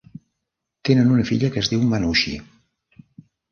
[0.89, 2.35] Tenen una filla que es diu Manushi.